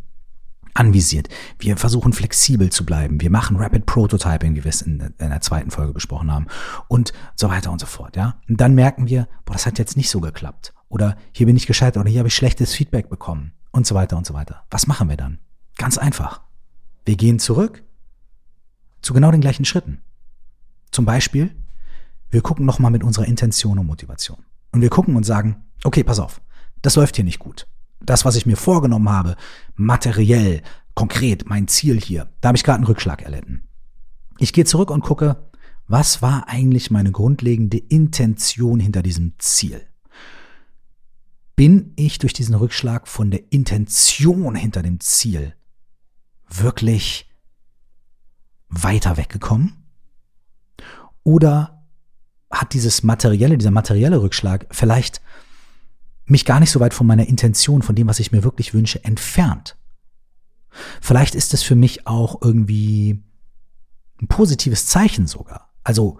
anvisiert, 0.75 1.29
wir 1.58 1.76
versuchen 1.76 2.12
flexibel 2.12 2.70
zu 2.70 2.87
bleiben, 2.87 3.20
wir 3.20 3.31
machen 3.31 3.56
Rapid 3.56 3.85
Prototyping, 3.85 4.55
wie 4.55 4.64
wir 4.64 4.69
es 4.69 4.82
in, 4.82 5.00
in 5.00 5.31
der 5.31 5.40
zweiten 5.40 5.70
Folge 5.70 5.93
besprochen 5.93 6.32
haben 6.32 6.46
und 6.87 7.12
so 7.35 7.49
weiter 7.49 7.73
und 7.73 7.81
so 7.81 7.87
fort, 7.87 8.17
ja. 8.17 8.40
Und 8.49 8.61
dann 8.61 8.75
merken 8.75 9.08
wir, 9.08 9.29
boah, 9.44 9.55
das 9.55 9.67
hat 9.67 9.79
jetzt 9.79 9.96
nicht 9.96 10.08
so 10.08 10.20
geklappt 10.20 10.73
oder 10.88 11.17
hier 11.32 11.46
bin 11.46 11.56
ich 11.56 11.67
gescheitert 11.67 12.00
oder 12.00 12.11
hier 12.11 12.20
habe 12.20 12.29
ich 12.29 12.37
schlechtes 12.37 12.75
Feedback 12.75 13.08
bekommen 13.08 13.52
und 13.73 13.87
so 13.87 13.94
weiter 13.94 14.17
und 14.17 14.26
so 14.26 14.34
weiter. 14.34 14.64
Was 14.70 14.87
machen 14.87 15.08
wir 15.08 15.17
dann? 15.17 15.39
Ganz 15.77 15.98
einfach. 15.98 16.41
Wir 17.05 17.17
gehen 17.17 17.39
zurück 17.39 17.82
zu 19.03 19.12
genau 19.15 19.31
den 19.31 19.41
gleichen 19.41 19.65
Schritten. 19.65 20.01
Zum 20.91 21.05
Beispiel 21.05 21.55
wir 22.31 22.43
gucken 22.43 22.67
nochmal 22.67 22.91
mit 22.91 23.03
unserer 23.03 23.27
Intention 23.27 23.79
und 23.79 23.87
Motivation. 23.87 24.44
Und 24.73 24.81
wir 24.81 24.91
gucken 24.91 25.17
und 25.17 25.25
sagen, 25.25 25.65
okay, 25.85 26.05
pass 26.05 26.20
auf, 26.20 26.41
das 26.82 26.97
läuft 26.97 27.17
hier 27.17 27.25
nicht 27.25 27.39
gut. 27.39 27.67
Das, 28.01 28.25
was 28.25 28.37
ich 28.37 28.47
mir 28.47 28.56
vorgenommen 28.56 29.08
habe, 29.08 29.37
materiell, 29.75 30.63
konkret, 30.94 31.49
mein 31.49 31.69
Ziel 31.69 32.01
hier, 32.01 32.31
da 32.41 32.49
habe 32.49 32.56
ich 32.56 32.65
gerade 32.65 32.77
einen 32.77 32.87
Rückschlag 32.87 33.23
erlitten. 33.23 33.69
Ich 34.39 34.53
gehe 34.53 34.65
zurück 34.65 34.91
und 34.91 35.03
gucke, 35.03 35.49
was 35.87 36.20
war 36.20 36.49
eigentlich 36.49 36.91
meine 36.91 37.13
grundlegende 37.13 37.79
Intention 37.79 38.79
hinter 38.79 39.03
diesem 39.03 39.35
Ziel? 39.39 39.87
Bin 41.56 41.93
ich 41.97 42.19
durch 42.19 42.35
diesen 42.35 42.55
Rückschlag 42.55 43.08
von 43.08 43.31
der 43.31 43.53
Intention 43.53 44.55
hinter 44.55 44.82
dem 44.82 45.01
Ziel 45.01 45.55
wirklich 46.49 47.29
weiter 48.69 49.17
weggekommen? 49.17 49.89
Oder 51.25 51.78
hat 52.50 52.72
dieses 52.72 53.02
materielle, 53.02 53.58
dieser 53.58 53.70
materielle 53.70 54.22
Rückschlag 54.22 54.67
vielleicht 54.70 55.20
mich 56.24 56.44
gar 56.44 56.60
nicht 56.60 56.70
so 56.70 56.81
weit 56.81 56.94
von 56.94 57.06
meiner 57.06 57.26
Intention, 57.26 57.82
von 57.82 57.94
dem, 57.94 58.08
was 58.08 58.20
ich 58.20 58.32
mir 58.32 58.44
wirklich 58.44 58.74
wünsche, 58.74 59.02
entfernt. 59.05 59.76
Vielleicht 61.00 61.34
ist 61.34 61.55
es 61.55 61.62
für 61.62 61.74
mich 61.74 62.06
auch 62.06 62.43
irgendwie 62.43 63.22
ein 64.20 64.28
positives 64.28 64.86
Zeichen 64.86 65.26
sogar. 65.26 65.70
Also 65.84 66.19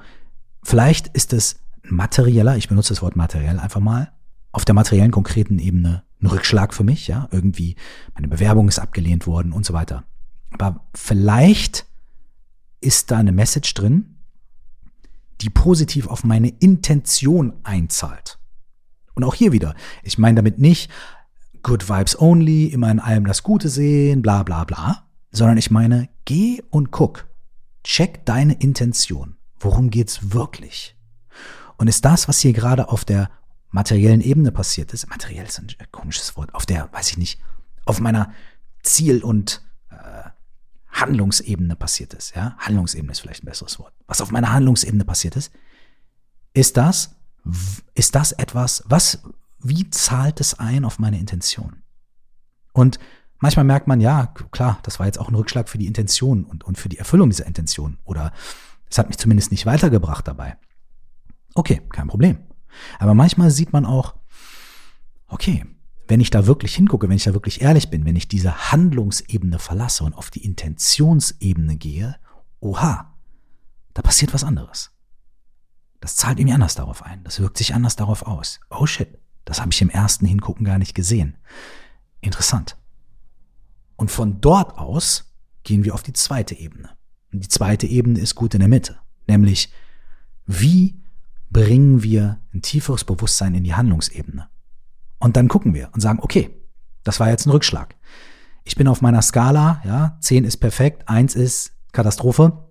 vielleicht 0.63 1.09
ist 1.09 1.33
es 1.33 1.61
materieller, 1.83 2.57
ich 2.57 2.69
benutze 2.69 2.95
das 2.95 3.03
Wort 3.03 3.17
materiell 3.17 3.59
einfach 3.59 3.81
mal, 3.81 4.13
auf 4.53 4.65
der 4.65 4.75
materiellen 4.75 5.11
konkreten 5.11 5.59
Ebene 5.59 6.05
ein 6.21 6.27
Rückschlag 6.27 6.75
für 6.75 6.85
mich, 6.85 7.07
ja, 7.07 7.29
irgendwie 7.31 7.77
meine 8.15 8.29
Bewerbung 8.29 8.69
ist 8.69 8.79
abgelehnt 8.79 9.27
worden 9.27 9.53
und 9.53 9.65
so 9.65 9.73
weiter. 9.73 10.05
Aber 10.51 10.87
vielleicht 10.95 11.87
ist 12.81 13.11
da 13.11 13.19
eine 13.19 13.33
Message 13.33 13.75
drin, 13.75 14.18
die 15.41 15.51
positiv 15.51 16.07
auf 16.09 16.25
meine 16.25 16.49
Intention 16.49 17.55
einzahlt. 17.63 18.39
Und 19.15 19.25
auch 19.25 19.35
hier 19.35 19.53
wieder, 19.53 19.75
ich 20.03 20.19
meine 20.19 20.37
damit 20.37 20.59
nicht 20.59 20.91
Good 21.63 21.89
Vibes 21.89 22.21
Only, 22.21 22.67
immer 22.67 22.91
in 22.91 23.01
allem 23.01 23.27
das 23.27 23.43
Gute 23.43 23.69
sehen, 23.69 24.23
bla 24.23 24.43
bla 24.43 24.65
bla, 24.65 25.09
sondern 25.33 25.57
ich 25.57 25.71
meine, 25.71 26.09
geh 26.25 26.63
und 26.71 26.91
guck, 26.91 27.27
check 27.85 28.25
deine 28.25 28.55
Intention. 28.55 29.37
Worum 29.59 29.91
geht's 29.91 30.33
wirklich? 30.33 30.97
Und 31.77 31.89
ist 31.89 32.05
das, 32.05 32.29
was 32.29 32.39
hier 32.41 32.53
gerade 32.53 32.89
auf 32.89 33.05
der 33.05 33.31
materiellen 33.71 34.21
Ebene 34.21 34.53
passiert 34.53 34.93
ist, 34.93 35.09
materiell 35.09 35.47
ist 35.47 35.59
ein 35.59 35.69
komisches 35.91 36.37
Wort, 36.37 36.55
auf 36.55 36.67
der, 36.67 36.93
weiß 36.93 37.11
ich 37.11 37.19
nicht, 37.19 37.41
auf 37.85 38.01
meiner 38.01 38.33
Ziel- 38.83 39.23
und 39.23 39.63
äh, 39.91 40.31
Handlungsebene 41.01 41.77
passiert 41.77 42.15
ist. 42.15 42.35
Ja? 42.35 42.57
Handlungsebene 42.59 43.13
ist 43.13 43.21
vielleicht 43.21 43.43
ein 43.43 43.47
besseres 43.47 43.79
Wort. 43.79 43.95
Was 44.07 44.21
auf 44.21 44.31
meiner 44.31 44.53
Handlungsebene 44.53 45.05
passiert 45.05 45.37
ist, 45.37 45.53
ist 46.55 46.77
das, 46.77 47.17
ist 47.95 48.15
das 48.15 48.33
etwas, 48.33 48.83
was, 48.87 49.23
wie 49.61 49.89
zahlt 49.91 50.41
es 50.41 50.59
ein 50.59 50.85
auf 50.85 50.99
meine 50.99 51.19
Intention? 51.19 51.83
Und 52.73 52.99
manchmal 53.39 53.65
merkt 53.65 53.87
man, 53.87 54.01
ja, 54.01 54.27
klar, 54.51 54.79
das 54.83 54.99
war 54.99 55.07
jetzt 55.07 55.19
auch 55.19 55.29
ein 55.29 55.35
Rückschlag 55.35 55.69
für 55.69 55.79
die 55.79 55.87
Intention 55.87 56.45
und, 56.45 56.65
und 56.65 56.79
für 56.79 56.89
die 56.89 56.99
Erfüllung 56.99 57.31
dieser 57.31 57.47
Intention. 57.47 57.99
Oder 58.05 58.33
es 58.91 58.99
hat 58.99 59.09
mich 59.09 59.19
zumindest 59.19 59.51
nicht 59.51 59.67
weitergebracht 59.67 60.27
dabei. 60.27 60.57
Okay, 61.55 61.83
kein 61.91 62.09
Problem. 62.09 62.39
Aber 62.99 63.15
manchmal 63.15 63.51
sieht 63.51 63.73
man 63.73 63.85
auch, 63.85 64.15
okay, 65.27 65.65
wenn 66.09 66.21
ich 66.21 66.31
da 66.31 66.47
wirklich 66.47 66.75
hingucke, 66.75 67.09
wenn 67.09 67.17
ich 67.17 67.25
da 67.25 67.35
wirklich 67.35 67.61
ehrlich 67.61 67.91
bin, 67.91 68.05
wenn 68.07 68.17
ich 68.17 68.29
diese 68.29 68.73
Handlungsebene 68.73 69.59
verlasse 69.59 70.05
und 70.05 70.15
auf 70.15 70.31
die 70.31 70.45
Intentionsebene 70.45 71.77
gehe, 71.77 72.17
oha, 72.61 73.15
da 73.93 74.03
passiert 74.03 74.33
was 74.33 74.43
anderes. 74.43 74.91
Das 76.01 76.17
zahlt 76.17 76.39
irgendwie 76.39 76.55
anders 76.55 76.75
darauf 76.75 77.03
ein. 77.03 77.23
Das 77.25 77.41
wirkt 77.41 77.59
sich 77.59 77.75
anders 77.75 77.97
darauf 77.97 78.23
aus. 78.23 78.61
Oh 78.71 78.87
shit, 78.87 79.19
das 79.45 79.61
habe 79.61 79.71
ich 79.73 79.83
im 79.83 79.91
ersten 79.91 80.27
Hingucken 80.27 80.65
gar 80.65 80.79
nicht 80.79 80.95
gesehen. 80.95 81.37
Interessant. 82.21 82.77
Und 83.97 84.11
von 84.11 84.41
dort 84.41 84.79
aus 84.79 85.35
gehen 85.65 85.85
wir 85.85 85.95
auf 85.95 86.03
die 86.03 86.13
zweite 86.13 86.55
Ebene. 86.55 86.91
Und 87.33 87.45
die 87.45 87.49
zweite 87.49 87.87
Ebene 87.87 88.19
ist 88.21 88.35
gut 88.35 88.55
in 88.55 88.61
der 88.61 88.69
Mitte. 88.69 88.99
Nämlich, 89.27 89.73
wie 90.47 91.03
bringen 91.51 92.03
wir 92.03 92.41
ein 92.55 92.63
tieferes 92.63 93.05
Bewusstsein 93.05 93.55
in 93.55 93.65
die 93.65 93.75
Handlungsebene? 93.75 94.49
Und 95.19 95.37
dann 95.37 95.49
gucken 95.49 95.75
wir 95.75 95.91
und 95.93 96.01
sagen, 96.01 96.21
okay, 96.23 96.51
das 97.05 97.21
war 97.21 97.29
jetzt 97.29 97.47
ein 97.47 97.51
Rückschlag. 97.51 97.97
Ich 98.65 98.77
bin 98.77 98.89
auf 98.89 99.01
meiner 99.01 99.23
Skala, 99.23 99.81
ja, 99.85 100.19
10 100.21 100.45
ist 100.45 100.59
perfekt, 100.59 101.09
1 101.09 101.35
ist 101.35 101.73
Katastrophe. 101.93 102.65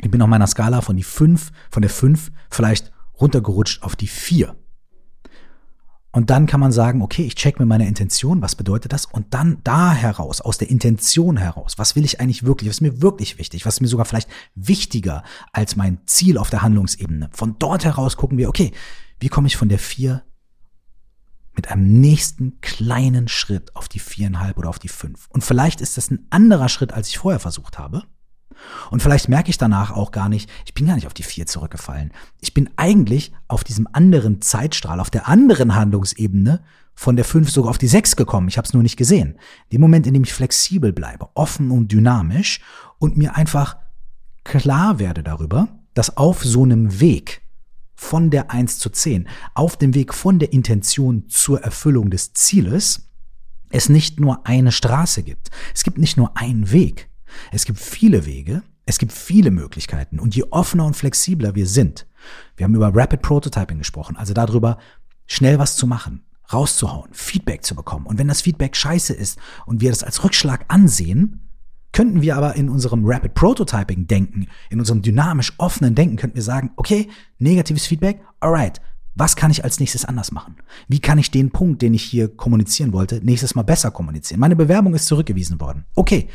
Ich 0.00 0.10
bin 0.10 0.22
auf 0.22 0.28
meiner 0.28 0.46
Skala 0.46 0.80
von 0.80 0.96
die 0.96 1.02
5, 1.02 1.52
von 1.70 1.82
der 1.82 1.90
5 1.90 2.32
vielleicht 2.50 2.92
runtergerutscht 3.20 3.82
auf 3.82 3.94
die 3.94 4.08
4. 4.08 4.56
Und 6.14 6.28
dann 6.28 6.46
kann 6.46 6.60
man 6.60 6.72
sagen, 6.72 7.00
okay, 7.00 7.22
ich 7.22 7.36
check 7.36 7.58
mir 7.58 7.64
meine 7.64 7.88
Intention, 7.88 8.42
was 8.42 8.54
bedeutet 8.54 8.92
das? 8.92 9.06
Und 9.06 9.32
dann 9.32 9.58
da 9.64 9.94
heraus, 9.94 10.42
aus 10.42 10.58
der 10.58 10.68
Intention 10.68 11.38
heraus, 11.38 11.78
was 11.78 11.96
will 11.96 12.04
ich 12.04 12.20
eigentlich 12.20 12.44
wirklich, 12.44 12.68
was 12.68 12.76
ist 12.76 12.80
mir 12.82 13.00
wirklich 13.00 13.38
wichtig, 13.38 13.64
was 13.64 13.74
ist 13.74 13.80
mir 13.80 13.88
sogar 13.88 14.04
vielleicht 14.04 14.28
wichtiger 14.54 15.22
als 15.52 15.74
mein 15.74 16.00
Ziel 16.04 16.36
auf 16.36 16.50
der 16.50 16.60
Handlungsebene. 16.60 17.30
Von 17.32 17.56
dort 17.58 17.86
heraus 17.86 18.18
gucken 18.18 18.36
wir, 18.36 18.50
okay, 18.50 18.72
wie 19.20 19.28
komme 19.28 19.46
ich 19.46 19.56
von 19.56 19.70
der 19.70 19.78
4 19.78 20.22
mit 21.54 21.70
einem 21.70 22.00
nächsten 22.00 22.60
kleinen 22.60 23.28
Schritt 23.28 23.74
auf 23.76 23.88
die 23.88 23.98
viereinhalb 23.98 24.58
oder 24.58 24.68
auf 24.68 24.78
die 24.78 24.88
fünf. 24.88 25.28
Und 25.30 25.44
vielleicht 25.44 25.80
ist 25.80 25.96
das 25.96 26.10
ein 26.10 26.26
anderer 26.30 26.68
Schritt, 26.68 26.92
als 26.92 27.08
ich 27.08 27.18
vorher 27.18 27.40
versucht 27.40 27.78
habe. 27.78 28.04
Und 28.90 29.02
vielleicht 29.02 29.28
merke 29.28 29.50
ich 29.50 29.58
danach 29.58 29.90
auch 29.90 30.12
gar 30.12 30.28
nicht, 30.28 30.48
ich 30.64 30.74
bin 30.74 30.86
gar 30.86 30.94
nicht 30.94 31.06
auf 31.06 31.14
die 31.14 31.22
vier 31.22 31.46
zurückgefallen. 31.46 32.12
Ich 32.40 32.54
bin 32.54 32.70
eigentlich 32.76 33.32
auf 33.48 33.64
diesem 33.64 33.88
anderen 33.92 34.40
Zeitstrahl, 34.40 35.00
auf 35.00 35.10
der 35.10 35.28
anderen 35.28 35.74
Handlungsebene 35.74 36.62
von 36.94 37.16
der 37.16 37.24
fünf 37.24 37.50
sogar 37.50 37.70
auf 37.70 37.78
die 37.78 37.88
sechs 37.88 38.16
gekommen. 38.16 38.48
Ich 38.48 38.58
habe 38.58 38.66
es 38.66 38.74
nur 38.74 38.82
nicht 38.82 38.96
gesehen. 38.96 39.38
Dem 39.72 39.80
Moment, 39.80 40.06
in 40.06 40.14
dem 40.14 40.24
ich 40.24 40.32
flexibel 40.32 40.92
bleibe, 40.92 41.28
offen 41.34 41.70
und 41.70 41.90
dynamisch 41.90 42.60
und 42.98 43.16
mir 43.16 43.34
einfach 43.34 43.76
klar 44.44 44.98
werde 44.98 45.22
darüber, 45.22 45.68
dass 45.94 46.16
auf 46.16 46.44
so 46.44 46.64
einem 46.64 47.00
Weg 47.00 47.41
von 47.94 48.30
der 48.30 48.50
1 48.50 48.78
zu 48.78 48.90
10, 48.90 49.28
auf 49.54 49.76
dem 49.76 49.94
Weg 49.94 50.14
von 50.14 50.38
der 50.38 50.52
Intention 50.52 51.28
zur 51.28 51.62
Erfüllung 51.62 52.10
des 52.10 52.32
Zieles, 52.32 53.08
es 53.70 53.88
nicht 53.88 54.20
nur 54.20 54.46
eine 54.46 54.72
Straße 54.72 55.22
gibt. 55.22 55.50
Es 55.74 55.82
gibt 55.82 55.98
nicht 55.98 56.16
nur 56.16 56.36
einen 56.36 56.70
Weg. 56.72 57.08
Es 57.50 57.64
gibt 57.64 57.78
viele 57.78 58.26
Wege, 58.26 58.62
es 58.84 58.98
gibt 58.98 59.12
viele 59.12 59.50
Möglichkeiten. 59.50 60.18
Und 60.18 60.36
je 60.36 60.44
offener 60.50 60.84
und 60.84 60.94
flexibler 60.94 61.54
wir 61.54 61.66
sind, 61.66 62.06
wir 62.56 62.64
haben 62.64 62.74
über 62.74 62.94
Rapid 62.94 63.22
Prototyping 63.22 63.78
gesprochen, 63.78 64.16
also 64.16 64.34
darüber, 64.34 64.78
schnell 65.26 65.58
was 65.58 65.76
zu 65.76 65.86
machen, 65.86 66.24
rauszuhauen, 66.52 67.10
Feedback 67.12 67.64
zu 67.64 67.74
bekommen. 67.74 68.06
Und 68.06 68.18
wenn 68.18 68.28
das 68.28 68.42
Feedback 68.42 68.76
scheiße 68.76 69.14
ist 69.14 69.38
und 69.66 69.80
wir 69.80 69.90
das 69.90 70.02
als 70.02 70.22
Rückschlag 70.22 70.64
ansehen, 70.68 71.48
Könnten 71.92 72.22
wir 72.22 72.36
aber 72.36 72.56
in 72.56 72.68
unserem 72.68 73.04
Rapid 73.04 73.34
Prototyping 73.34 74.06
denken, 74.06 74.46
in 74.70 74.78
unserem 74.78 75.02
dynamisch 75.02 75.52
offenen 75.58 75.94
Denken, 75.94 76.16
könnten 76.16 76.36
wir 76.36 76.42
sagen, 76.42 76.70
okay, 76.76 77.08
negatives 77.38 77.86
Feedback, 77.86 78.20
alright, 78.40 78.80
was 79.14 79.36
kann 79.36 79.50
ich 79.50 79.62
als 79.62 79.78
nächstes 79.78 80.06
anders 80.06 80.32
machen? 80.32 80.56
Wie 80.88 81.00
kann 81.00 81.18
ich 81.18 81.30
den 81.30 81.50
Punkt, 81.50 81.82
den 81.82 81.92
ich 81.92 82.02
hier 82.02 82.34
kommunizieren 82.34 82.94
wollte, 82.94 83.20
nächstes 83.22 83.54
Mal 83.54 83.62
besser 83.62 83.90
kommunizieren? 83.90 84.40
Meine 84.40 84.56
Bewerbung 84.56 84.94
ist 84.94 85.06
zurückgewiesen 85.06 85.60
worden. 85.60 85.84
Okay, 85.94 86.28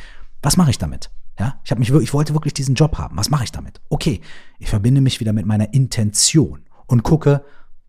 was 0.43 0.57
mache 0.57 0.69
ich 0.69 0.77
damit? 0.77 1.09
Ja, 1.39 1.59
ich 1.63 1.71
habe 1.71 1.79
mich 1.79 1.91
wirklich, 1.91 2.09
ich 2.09 2.13
wollte 2.13 2.33
wirklich 2.33 2.53
diesen 2.53 2.75
Job 2.75 2.97
haben. 2.97 3.17
Was 3.17 3.29
mache 3.29 3.43
ich 3.43 3.51
damit? 3.51 3.81
Okay, 3.89 4.21
ich 4.59 4.69
verbinde 4.69 5.01
mich 5.01 5.19
wieder 5.19 5.33
mit 5.33 5.45
meiner 5.45 5.73
Intention 5.73 6.61
und 6.85 7.03
gucke, 7.03 7.43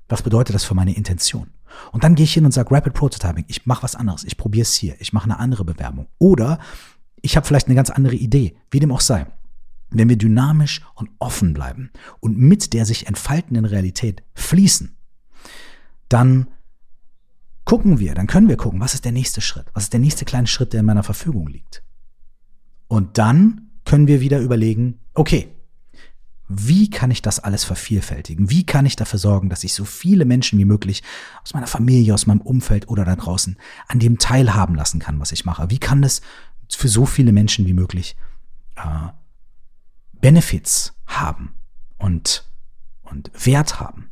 was 0.09 0.23
bedeutet 0.23 0.55
das 0.55 0.65
für 0.65 0.75
meine 0.75 0.97
Intention? 0.97 1.51
Und 1.93 2.03
dann 2.03 2.15
gehe 2.15 2.25
ich 2.25 2.33
hin 2.33 2.47
und 2.47 2.53
sage 2.53 2.75
Rapid 2.75 2.95
Prototyping, 2.95 3.45
ich 3.49 3.67
mache 3.67 3.83
was 3.83 3.95
anderes, 3.95 4.25
ich 4.25 4.39
probiere 4.39 4.63
es 4.63 4.75
hier, 4.75 4.97
ich 5.01 5.13
mache 5.13 5.25
eine 5.25 5.39
andere 5.39 5.65
Bewerbung. 5.65 6.09
Oder 6.19 6.59
ich 7.23 7.37
habe 7.37 7.47
vielleicht 7.47 7.67
eine 7.67 7.77
ganz 7.77 7.91
andere 7.91 8.15
Idee, 8.15 8.57
wie 8.71 8.81
dem 8.81 8.93
auch 8.93 9.01
sei. 9.01 9.27
Wenn 9.91 10.09
wir 10.09 10.17
dynamisch 10.17 10.83
und 10.95 11.11
offen 11.19 11.55
bleiben 11.55 11.91
und 12.21 12.37
mit 12.37 12.73
der 12.75 12.85
sich 12.85 13.07
entfaltenden 13.07 13.65
Realität 13.65 14.23
fließen, 14.35 14.97
dann 16.09 16.49
gucken 17.65 17.99
wir, 17.99 18.15
dann 18.15 18.27
können 18.27 18.49
wir 18.49 18.57
gucken, 18.57 18.81
was 18.81 18.95
ist 18.95 19.05
der 19.05 19.13
nächste 19.13 19.41
Schritt? 19.41 19.67
Was 19.75 19.85
ist 19.85 19.93
der 19.93 20.01
nächste 20.01 20.25
kleine 20.25 20.47
Schritt, 20.47 20.73
der 20.73 20.81
in 20.81 20.87
meiner 20.87 21.03
Verfügung 21.03 21.47
liegt? 21.47 21.83
Und 22.87 23.19
dann 23.19 23.71
können 23.85 24.07
wir 24.07 24.21
wieder 24.21 24.41
überlegen, 24.41 25.01
okay, 25.15 25.49
wie 26.49 26.89
kann 26.89 27.11
ich 27.11 27.21
das 27.21 27.41
alles 27.41 27.65
vervielfältigen? 27.65 28.49
Wie 28.49 28.65
kann 28.65 28.87
ich 28.87 28.97
dafür 28.97 29.19
sorgen, 29.19 29.51
dass 29.51 29.65
ich 29.65 29.75
so 29.75 29.85
viele 29.85 30.25
Menschen 30.25 30.59
wie 30.59 30.65
möglich 30.65 31.03
aus 31.43 31.53
meiner 31.53 31.67
Familie, 31.67 32.15
aus 32.15 32.27
meinem 32.27 32.41
Umfeld 32.41 32.89
oder 32.89 33.05
da 33.05 33.17
draußen 33.17 33.59
an 33.87 33.99
dem 33.99 34.19
teilhaben 34.19 34.75
lassen 34.75 34.99
kann, 34.99 35.21
was 35.21 35.33
ich 35.33 35.45
mache? 35.45 35.69
Wie 35.69 35.79
kann 35.79 36.01
das 36.01 36.23
für 36.77 36.89
so 36.89 37.07
viele 37.07 37.33
Menschen 37.33 37.67
wie 37.67 37.73
möglich 37.73 38.17
äh, 38.77 39.09
Benefits 40.21 40.95
haben 41.07 41.55
und, 41.99 42.49
und 43.03 43.31
Wert 43.35 43.81
haben. 43.81 44.11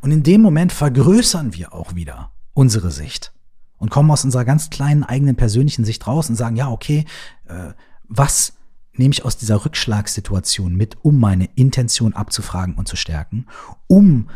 Und 0.00 0.10
in 0.10 0.22
dem 0.22 0.40
Moment 0.42 0.72
vergrößern 0.72 1.54
wir 1.54 1.72
auch 1.72 1.94
wieder 1.94 2.32
unsere 2.54 2.90
Sicht 2.90 3.32
und 3.78 3.90
kommen 3.90 4.10
aus 4.10 4.24
unserer 4.24 4.44
ganz 4.44 4.70
kleinen 4.70 5.04
eigenen 5.04 5.36
persönlichen 5.36 5.84
Sicht 5.84 6.06
raus 6.06 6.28
und 6.28 6.36
sagen, 6.36 6.56
ja, 6.56 6.70
okay, 6.70 7.04
äh, 7.46 7.72
was 8.08 8.54
nehme 8.92 9.12
ich 9.12 9.24
aus 9.24 9.36
dieser 9.36 9.64
Rückschlagssituation 9.64 10.74
mit, 10.74 10.96
um 11.04 11.20
meine 11.20 11.48
Intention 11.54 12.14
abzufragen 12.14 12.74
und 12.74 12.88
zu 12.88 12.96
stärken, 12.96 13.46
um 13.86 14.28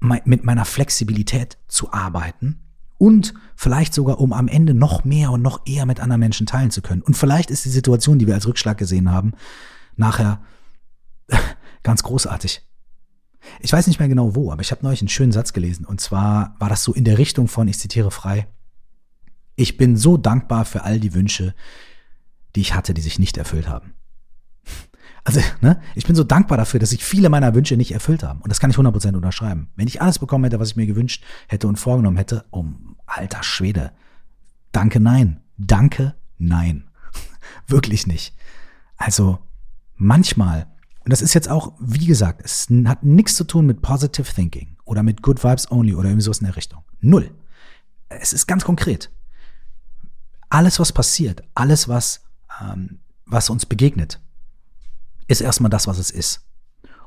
mit 0.00 0.44
meiner 0.44 0.64
Flexibilität 0.64 1.58
zu 1.68 1.92
arbeiten 1.92 2.65
und 2.98 3.34
vielleicht 3.54 3.94
sogar, 3.94 4.20
um 4.20 4.32
am 4.32 4.48
Ende 4.48 4.74
noch 4.74 5.04
mehr 5.04 5.30
und 5.30 5.42
noch 5.42 5.66
eher 5.66 5.86
mit 5.86 6.00
anderen 6.00 6.20
Menschen 6.20 6.46
teilen 6.46 6.70
zu 6.70 6.82
können. 6.82 7.02
Und 7.02 7.16
vielleicht 7.16 7.50
ist 7.50 7.64
die 7.64 7.70
Situation, 7.70 8.18
die 8.18 8.26
wir 8.26 8.34
als 8.34 8.46
Rückschlag 8.46 8.78
gesehen 8.78 9.10
haben, 9.10 9.32
nachher 9.96 10.40
ganz 11.82 12.02
großartig. 12.02 12.62
Ich 13.60 13.72
weiß 13.72 13.86
nicht 13.86 13.98
mehr 13.98 14.08
genau 14.08 14.34
wo, 14.34 14.50
aber 14.50 14.62
ich 14.62 14.70
habe 14.70 14.82
neulich 14.82 15.00
einen 15.00 15.08
schönen 15.08 15.32
Satz 15.32 15.52
gelesen. 15.52 15.84
Und 15.84 16.00
zwar 16.00 16.56
war 16.58 16.68
das 16.68 16.82
so 16.82 16.92
in 16.92 17.04
der 17.04 17.18
Richtung 17.18 17.48
von, 17.48 17.68
ich 17.68 17.78
zitiere 17.78 18.10
frei, 18.10 18.48
ich 19.56 19.76
bin 19.76 19.96
so 19.96 20.16
dankbar 20.16 20.64
für 20.64 20.82
all 20.82 21.00
die 21.00 21.14
Wünsche, 21.14 21.54
die 22.54 22.60
ich 22.60 22.74
hatte, 22.74 22.94
die 22.94 23.02
sich 23.02 23.18
nicht 23.18 23.36
erfüllt 23.36 23.68
haben. 23.68 23.94
Also, 25.26 25.40
ne, 25.60 25.80
ich 25.96 26.06
bin 26.06 26.14
so 26.14 26.22
dankbar 26.22 26.56
dafür, 26.56 26.78
dass 26.78 26.90
sich 26.90 27.04
viele 27.04 27.28
meiner 27.28 27.52
Wünsche 27.52 27.76
nicht 27.76 27.90
erfüllt 27.90 28.22
haben. 28.22 28.40
Und 28.42 28.48
das 28.48 28.60
kann 28.60 28.70
ich 28.70 28.76
100% 28.76 29.16
unterschreiben. 29.16 29.66
Wenn 29.74 29.88
ich 29.88 30.00
alles 30.00 30.20
bekommen 30.20 30.44
hätte, 30.44 30.60
was 30.60 30.70
ich 30.70 30.76
mir 30.76 30.86
gewünscht 30.86 31.24
hätte 31.48 31.66
und 31.66 31.80
vorgenommen 31.80 32.16
hätte, 32.16 32.44
um 32.50 32.94
alter 33.06 33.42
Schwede. 33.42 33.90
Danke, 34.70 35.00
nein. 35.00 35.40
Danke, 35.58 36.14
nein. 36.38 36.84
Wirklich 37.66 38.06
nicht. 38.06 38.36
Also, 38.98 39.40
manchmal, 39.96 40.68
und 41.00 41.12
das 41.12 41.22
ist 41.22 41.34
jetzt 41.34 41.50
auch, 41.50 41.72
wie 41.80 42.06
gesagt, 42.06 42.42
es 42.44 42.68
hat 42.84 43.02
nichts 43.02 43.34
zu 43.34 43.42
tun 43.42 43.66
mit 43.66 43.82
Positive 43.82 44.32
Thinking 44.32 44.76
oder 44.84 45.02
mit 45.02 45.22
Good 45.22 45.42
Vibes 45.42 45.72
Only 45.72 45.96
oder 45.96 46.08
irgendwie 46.08 46.22
sowas 46.22 46.38
in 46.38 46.46
der 46.46 46.54
Richtung. 46.54 46.84
Null. 47.00 47.32
Es 48.08 48.32
ist 48.32 48.46
ganz 48.46 48.62
konkret. 48.62 49.10
Alles, 50.50 50.78
was 50.78 50.92
passiert, 50.92 51.42
alles, 51.56 51.88
was, 51.88 52.22
ähm, 52.60 53.00
was 53.24 53.50
uns 53.50 53.66
begegnet, 53.66 54.20
ist 55.28 55.40
erstmal 55.40 55.70
das, 55.70 55.86
was 55.86 55.98
es 55.98 56.10
ist. 56.10 56.42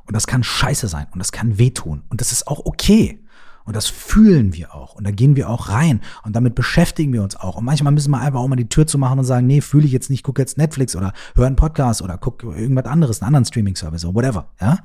Und 0.06 0.14
das 0.14 0.26
kann 0.26 0.42
scheiße 0.42 0.88
sein 0.88 1.06
und 1.12 1.18
das 1.18 1.32
kann 1.32 1.58
wehtun 1.58 2.02
und 2.08 2.20
das 2.20 2.32
ist 2.32 2.46
auch 2.48 2.64
okay. 2.64 3.22
Und 3.64 3.76
das 3.76 3.86
fühlen 3.86 4.54
wir 4.54 4.74
auch. 4.74 4.94
Und 4.94 5.04
da 5.04 5.10
gehen 5.10 5.36
wir 5.36 5.48
auch 5.48 5.68
rein. 5.68 6.00
Und 6.24 6.34
damit 6.34 6.54
beschäftigen 6.54 7.12
wir 7.12 7.22
uns 7.22 7.36
auch. 7.36 7.56
Und 7.56 7.64
manchmal 7.64 7.92
müssen 7.92 8.10
wir 8.10 8.18
einfach 8.18 8.40
auch 8.40 8.48
mal 8.48 8.56
die 8.56 8.68
Tür 8.68 8.86
zu 8.86 8.98
machen 8.98 9.18
und 9.18 9.24
sagen, 9.24 9.46
nee, 9.46 9.60
fühle 9.60 9.86
ich 9.86 9.92
jetzt 9.92 10.10
nicht, 10.10 10.24
guck 10.24 10.38
jetzt 10.38 10.58
Netflix 10.58 10.96
oder 10.96 11.12
höre 11.36 11.46
einen 11.46 11.56
Podcast 11.56 12.02
oder 12.02 12.18
guck 12.18 12.42
irgendwas 12.42 12.86
anderes, 12.86 13.20
einen 13.20 13.28
anderen 13.28 13.44
Streaming-Service 13.44 14.04
oder 14.04 14.14
whatever. 14.14 14.50
Ja? 14.60 14.78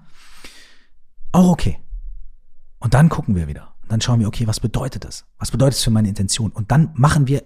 Auch 1.32 1.50
okay. 1.50 1.80
Und 2.78 2.94
dann 2.94 3.10
gucken 3.10 3.36
wir 3.36 3.48
wieder. 3.48 3.74
Und 3.82 3.92
dann 3.92 4.02
schauen 4.02 4.20
wir, 4.20 4.28
okay, 4.28 4.46
was 4.46 4.60
bedeutet 4.60 5.06
das? 5.06 5.26
Was 5.40 5.50
bedeutet 5.52 5.78
es 5.78 5.84
für 5.84 5.90
meine 5.90 6.10
Intention? 6.10 6.52
Und 6.52 6.72
dann 6.72 6.92
machen 6.94 7.28
wir 7.28 7.44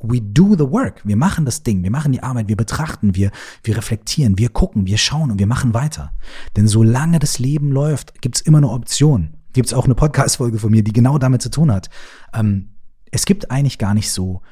we 0.00 0.20
do 0.20 0.54
the 0.54 0.70
work. 0.70 1.00
Wir 1.04 1.16
machen 1.16 1.44
das 1.44 1.62
Ding, 1.62 1.82
wir 1.82 1.90
machen 1.90 2.12
die 2.12 2.22
Arbeit, 2.22 2.48
wir 2.48 2.56
betrachten, 2.56 3.14
wir, 3.14 3.30
wir 3.62 3.76
reflektieren, 3.76 4.38
wir 4.38 4.48
gucken, 4.48 4.86
wir 4.86 4.98
schauen 4.98 5.30
und 5.30 5.38
wir 5.38 5.46
machen 5.46 5.74
weiter. 5.74 6.12
Denn 6.56 6.66
solange 6.66 7.18
das 7.18 7.38
Leben 7.38 7.70
läuft, 7.70 8.20
gibt's 8.20 8.40
immer 8.40 8.58
eine 8.58 8.70
Option. 8.70 9.34
Gibt's 9.52 9.74
auch 9.74 9.84
eine 9.84 9.94
Podcast-Folge 9.94 10.58
von 10.58 10.70
mir, 10.70 10.82
die 10.82 10.92
genau 10.92 11.18
damit 11.18 11.42
zu 11.42 11.50
tun 11.50 11.70
hat. 11.70 11.90
Ähm, 12.32 12.70
es 13.10 13.26
gibt 13.26 13.50
eigentlich 13.50 13.78
gar 13.78 13.94
nicht 13.94 14.10
so 14.10 14.42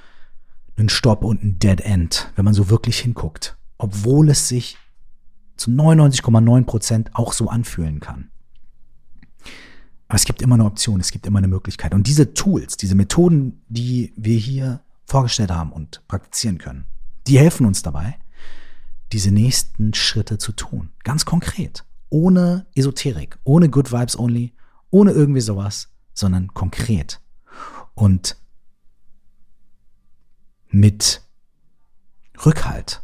einen 0.77 0.89
Stopp 0.89 1.25
und 1.25 1.43
ein 1.43 1.59
Dead 1.59 1.81
End, 1.81 2.33
wenn 2.37 2.45
man 2.45 2.55
so 2.55 2.71
wirklich 2.71 2.99
hinguckt. 2.99 3.57
Obwohl 3.79 4.29
es 4.29 4.49
sich 4.49 4.77
zu 5.57 5.71
99,9 5.71 6.65
Prozent 6.65 7.11
auch 7.15 7.33
so 7.33 7.49
anfühlen 7.49 8.01
kann. 8.01 8.31
Aber 10.09 10.17
es 10.17 10.25
gibt 10.25 10.43
immer 10.43 10.57
eine 10.57 10.65
Option, 10.65 10.99
es 10.99 11.13
gibt 11.13 11.27
immer 11.27 11.39
eine 11.39 11.49
Möglichkeit. 11.49 11.95
Und 11.95 12.09
diese 12.09 12.35
Tools, 12.35 12.77
diese 12.77 12.97
Methoden, 12.97 13.63
die 13.69 14.13
wir 14.17 14.37
hier 14.37 14.81
vorgestellt 15.11 15.51
haben 15.51 15.73
und 15.73 16.07
praktizieren 16.07 16.59
können, 16.59 16.87
die 17.27 17.39
helfen 17.39 17.67
uns 17.67 17.83
dabei, 17.83 18.19
diese 19.13 19.33
nächsten 19.33 19.93
Schritte 19.93 20.39
zu 20.39 20.53
tun. 20.53 20.93
Ganz 21.03 21.25
konkret. 21.25 21.85
Ohne 22.11 22.67
Esoterik, 22.75 23.39
ohne 23.45 23.69
Good 23.69 23.93
Vibes 23.93 24.19
Only, 24.19 24.55
ohne 24.91 25.11
irgendwie 25.11 25.41
sowas, 25.41 25.93
sondern 26.15 26.55
konkret. 26.55 27.21
Und 27.95 28.37
mit 30.69 31.23
Rückhalt 32.45 33.03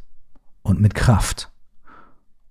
und 0.62 0.80
mit 0.80 0.94
Kraft 0.94 1.50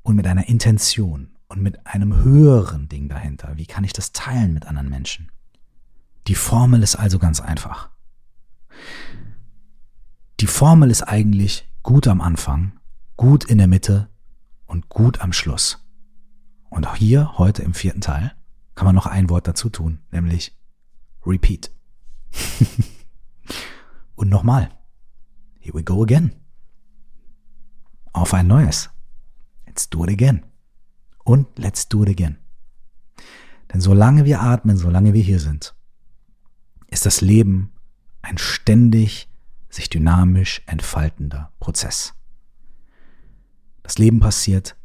und 0.01 0.15
mit 0.15 0.27
einer 0.27 0.47
Intention 0.49 1.35
und 1.47 1.61
mit 1.61 1.85
einem 1.87 2.23
höheren 2.23 2.89
Ding 2.89 3.07
dahinter. 3.07 3.53
Wie 3.55 3.65
kann 3.65 3.85
ich 3.85 3.93
das 3.93 4.11
teilen 4.11 4.53
mit 4.53 4.65
anderen 4.65 4.89
Menschen? 4.89 5.31
Die 6.27 6.35
Formel 6.35 6.83
ist 6.83 6.95
also 6.95 7.19
ganz 7.19 7.39
einfach. 7.39 7.89
Die 10.41 10.47
Formel 10.47 10.91
ist 10.91 11.03
eigentlich 11.03 11.65
gut 11.81 12.07
am 12.07 12.19
Anfang, 12.19 12.77
gut 13.15 13.45
in 13.45 13.57
der 13.57 13.67
Mitte 13.67 14.09
und 14.65 14.89
gut 14.89 15.21
am 15.21 15.31
Schluss. 15.31 15.85
Und 16.69 16.85
auch 16.85 16.97
hier, 16.97 17.37
heute 17.37 17.63
im 17.63 17.73
vierten 17.73 18.01
Teil, 18.01 18.33
kann 18.75 18.85
man 18.85 18.95
noch 18.95 19.05
ein 19.05 19.29
Wort 19.29 19.47
dazu 19.47 19.69
tun, 19.69 19.99
nämlich 20.11 20.53
repeat. 21.25 21.71
und 24.15 24.27
nochmal. 24.27 24.69
Here 25.61 25.73
we 25.73 25.83
go 25.83 26.03
again. 26.03 26.35
Auf 28.11 28.33
ein 28.33 28.47
neues. 28.47 28.89
Let's 29.65 29.89
do 29.89 30.03
it 30.03 30.11
again. 30.11 30.45
Und 31.23 31.47
let's 31.57 31.87
do 31.87 32.03
it 32.03 32.09
again. 32.09 32.39
Denn 33.71 33.79
solange 33.79 34.25
wir 34.25 34.41
atmen, 34.41 34.75
solange 34.75 35.13
wir 35.13 35.23
hier 35.23 35.39
sind, 35.39 35.75
ist 36.87 37.05
das 37.05 37.21
Leben 37.21 37.71
ein 38.21 38.37
ständig 38.37 39.29
sich 39.75 39.89
dynamisch 39.89 40.61
entfaltender 40.65 41.51
Prozess. 41.59 42.13
Das 43.83 43.97
Leben 43.97 44.19
passiert, 44.19 44.75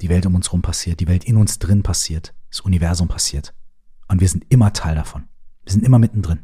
die 0.00 0.08
Welt 0.08 0.26
um 0.26 0.34
uns 0.34 0.48
herum 0.48 0.62
passiert, 0.62 1.00
die 1.00 1.08
Welt 1.08 1.24
in 1.24 1.36
uns 1.36 1.58
drin 1.58 1.82
passiert, 1.82 2.34
das 2.50 2.60
Universum 2.60 3.08
passiert. 3.08 3.54
Und 4.08 4.20
wir 4.20 4.28
sind 4.28 4.44
immer 4.50 4.72
Teil 4.72 4.96
davon. 4.96 5.28
Wir 5.62 5.72
sind 5.72 5.84
immer 5.84 5.98
mittendrin. 5.98 6.40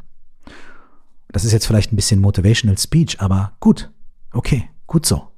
Das 1.29 1.45
ist 1.45 1.53
jetzt 1.53 1.67
vielleicht 1.67 1.93
ein 1.93 1.97
bisschen 1.97 2.21
Motivational 2.21 2.79
Speech, 2.79 3.21
aber 3.21 3.53
gut. 3.61 3.93
Okay, 4.33 4.69
gut 4.87 5.05
so. 5.05 5.31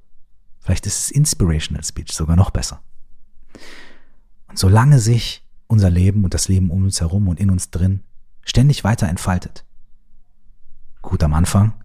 Vielleicht 0.61 0.87
ist 0.87 0.99
es 0.99 1.11
Inspirational 1.11 1.85
Speech 1.85 2.13
sogar 2.13 2.37
noch 2.37 2.51
besser. 2.51 2.83
Und 4.47 4.59
solange 4.59 5.01
sich 5.01 5.45
unser 5.67 5.91
Leben 5.91 6.25
und 6.25 6.35
das 6.35 6.49
Leben 6.49 6.71
um 6.71 6.85
uns 6.85 7.01
herum 7.01 7.29
und 7.29 7.41
in 7.41 7.51
uns 7.51 7.71
drin 7.71 8.05
ständig 8.45 8.85
weiter 8.85 9.09
entfaltet, 9.09 9.65
gut 11.01 11.23
am 11.23 11.35
Anfang, 11.35 11.82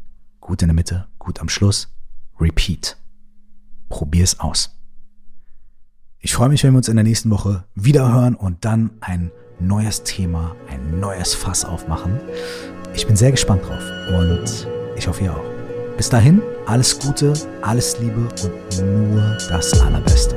gut 0.47 0.61
in 0.61 0.69
der 0.69 0.75
Mitte, 0.75 1.07
gut 1.19 1.41
am 1.41 1.49
Schluss, 1.49 1.93
repeat. 2.39 2.97
Probier 3.89 4.23
es 4.23 4.39
aus. 4.39 4.73
Ich 6.19 6.33
freue 6.33 6.47
mich, 6.47 6.63
wenn 6.63 6.71
wir 6.71 6.77
uns 6.77 6.87
in 6.87 6.95
der 6.95 7.03
nächsten 7.03 7.29
Woche 7.29 7.65
wieder 7.75 8.11
hören 8.13 8.33
und 8.33 8.63
dann 8.63 8.91
ein 9.01 9.29
neues 9.59 10.03
Thema, 10.03 10.55
ein 10.69 11.01
neues 11.01 11.33
Fass 11.33 11.65
aufmachen. 11.65 12.19
Ich 12.93 13.05
bin 13.05 13.17
sehr 13.17 13.31
gespannt 13.31 13.63
drauf 13.63 13.83
und 14.17 14.67
ich 14.95 15.07
hoffe 15.07 15.25
ihr 15.25 15.35
auch. 15.35 15.97
Bis 15.97 16.09
dahin, 16.09 16.41
alles 16.65 16.97
Gute, 16.97 17.33
alles 17.61 17.99
Liebe 17.99 18.21
und 18.21 18.85
nur 18.85 19.37
das 19.49 19.79
Allerbeste. 19.81 20.36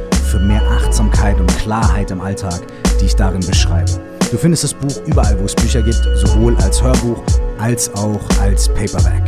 für 0.31 0.39
mehr 0.39 0.61
Achtsamkeit 0.63 1.37
und 1.39 1.57
Klarheit 1.57 2.09
im 2.09 2.21
Alltag, 2.21 2.61
die 2.99 3.05
ich 3.05 3.15
darin 3.15 3.45
beschreibe. 3.45 3.91
Du 4.31 4.37
findest 4.37 4.63
das 4.63 4.73
Buch 4.73 5.01
überall, 5.05 5.37
wo 5.37 5.43
es 5.43 5.53
Bücher 5.53 5.81
gibt, 5.81 6.01
sowohl 6.15 6.55
als 6.57 6.81
Hörbuch 6.81 7.21
als 7.59 7.93
auch 7.95 8.21
als 8.39 8.69
Paperback. 8.69 9.23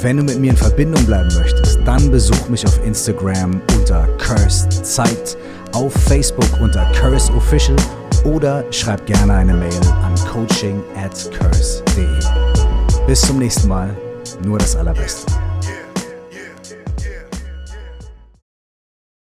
Wenn 0.00 0.16
du 0.16 0.22
mit 0.22 0.40
mir 0.40 0.50
in 0.50 0.56
Verbindung 0.56 1.04
bleiben 1.04 1.28
möchtest, 1.38 1.78
dann 1.84 2.10
besuch 2.10 2.48
mich 2.48 2.66
auf 2.66 2.84
Instagram 2.84 3.60
unter 3.76 4.06
Cursed 4.16 4.72
Zeit, 4.84 5.36
auf 5.72 5.92
Facebook 5.92 6.48
unter 6.60 6.84
Curse 6.92 7.32
Official 7.34 7.76
oder 8.24 8.64
schreib 8.70 9.04
gerne 9.04 9.34
eine 9.34 9.52
Mail 9.52 9.80
an 10.02 10.14
coaching 10.26 10.82
at 10.96 11.30
curse.de. 11.38 12.06
Bis 13.06 13.20
zum 13.20 13.38
nächsten 13.38 13.68
Mal, 13.68 13.94
nur 14.42 14.58
das 14.58 14.74
Allerbeste. 14.74 15.43